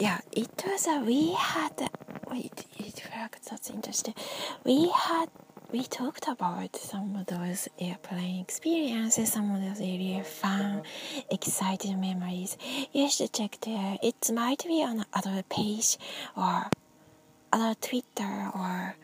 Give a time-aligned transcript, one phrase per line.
[0.00, 1.90] yeah, it was a we had
[2.30, 3.44] wait, it worked.
[3.50, 4.14] that's interesting.
[4.64, 5.28] We had
[5.70, 10.82] we talked about some of those airplane experiences, some of those really fun,
[11.30, 12.56] exciting memories.
[12.92, 13.98] You should check there.
[14.02, 15.98] It might be on other page
[16.36, 16.70] or
[17.52, 18.96] other Twitter or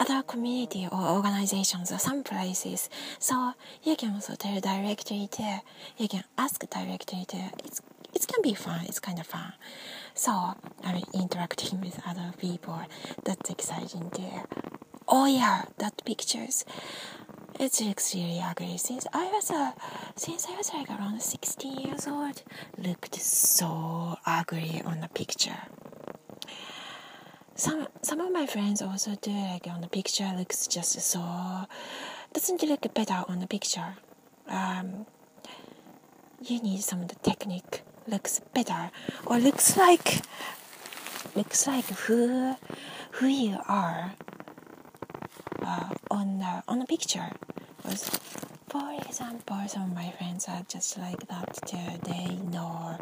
[0.00, 2.88] other community or organizations or some places.
[3.18, 5.62] So you can also tell directly there.
[5.96, 7.50] You can ask directly there.
[7.64, 7.80] It's
[8.14, 8.84] it can be fun.
[8.86, 9.52] It's kind of fun.
[10.14, 10.30] So
[10.84, 12.80] I mean, interacting with other people.
[13.24, 14.30] That's exciting too.
[15.08, 16.64] Oh yeah, that pictures.
[17.60, 18.78] It looks really ugly.
[18.78, 19.72] Since I was uh,
[20.16, 22.42] since I was like around 16 years old,
[22.78, 25.58] looked so ugly on the picture.
[27.54, 31.66] Some some of my friends also do like on the picture looks just so
[32.32, 33.96] doesn't look better on the picture.
[34.48, 35.06] Um,
[36.42, 38.90] you need some of the technique looks better
[39.26, 40.20] or looks like
[41.34, 42.56] looks like who
[43.12, 44.14] who you are
[45.62, 47.30] uh, on the on the picture.
[47.84, 48.08] Was
[48.68, 51.98] for example, some of my friends are just like that too.
[52.04, 52.96] They know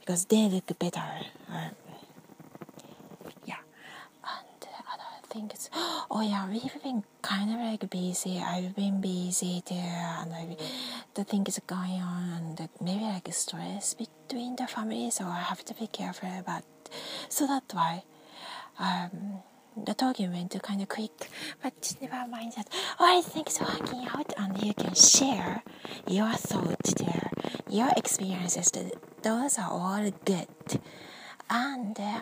[0.00, 1.00] because they look better.
[1.52, 1.70] Or,
[3.46, 3.62] yeah,
[4.24, 5.70] and other things.
[6.12, 8.40] Oh yeah, we've been kind of like busy.
[8.40, 10.56] I've been busy there, and I've,
[11.14, 15.74] the things going on, and maybe like stress between the families, so I have to
[15.74, 16.64] be careful about.
[17.28, 18.02] So that's why.
[18.80, 19.42] Um,
[19.76, 21.30] the talking went kind of quick,
[21.62, 22.68] but never mind that.
[22.98, 25.62] All things working out, and you can share
[26.08, 27.30] your thoughts there,
[27.68, 28.72] your experiences.
[29.22, 30.48] Those are all good,
[31.50, 32.20] and uh,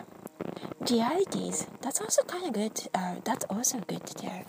[0.89, 1.67] realities.
[1.81, 2.87] That's also kind of good.
[2.93, 4.45] Uh, that's also good there.